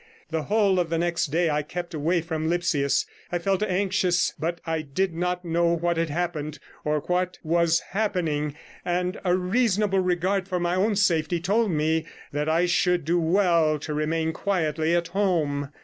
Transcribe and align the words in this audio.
The 0.31 0.45
whole 0.45 0.79
of 0.79 0.89
the 0.89 0.97
next 0.97 1.27
day 1.27 1.51
I 1.51 1.61
kept 1.61 1.93
away 1.93 2.21
from 2.21 2.49
Lipsius. 2.49 3.05
I 3.31 3.37
felt 3.37 3.61
anxious, 3.61 4.33
but 4.39 4.59
I 4.65 4.81
did 4.81 5.13
not 5.13 5.45
know 5.45 5.75
what 5.75 5.97
had 5.97 6.09
happened, 6.09 6.57
or 6.83 7.01
what 7.01 7.37
was 7.43 7.81
happening, 7.91 8.55
and 8.83 9.19
a 9.23 9.35
reasonable 9.37 9.99
regard 9.99 10.47
for 10.47 10.59
my 10.59 10.73
own 10.73 10.95
safety 10.95 11.39
told 11.39 11.69
me 11.69 12.07
that 12.31 12.49
I 12.49 12.65
should 12.65 13.05
do 13.05 13.19
well 13.19 13.77
to 13.77 13.93
remain 13.93 14.33
quietly 14.33 14.95
at 14.95 15.09
home. 15.09 15.69